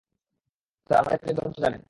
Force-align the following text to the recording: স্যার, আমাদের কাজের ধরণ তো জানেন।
স্যার, 0.89 0.99
আমাদের 1.01 1.19
কাজের 1.19 1.35
ধরণ 1.37 1.51
তো 1.55 1.59
জানেন। 1.61 1.79